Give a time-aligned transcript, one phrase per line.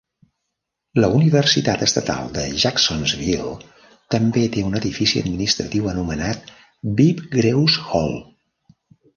[1.01, 3.51] La Universitat Estatal de Jacksonville
[4.15, 6.51] també té un edifici administratiu anomenat
[7.03, 8.19] Bibb Greus Hall.